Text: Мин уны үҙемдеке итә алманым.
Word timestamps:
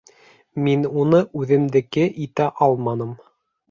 Мин 0.67 0.87
уны 1.03 1.21
үҙемдеке 1.43 2.09
итә 2.27 2.53
алманым. 2.71 3.19